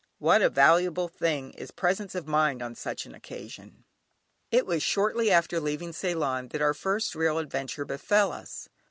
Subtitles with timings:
[0.17, 3.83] What a valuable thing is presence of mind on such an occasion!
[4.49, 8.67] It was shortly after leaving Ceylon that our first real adventure befell us.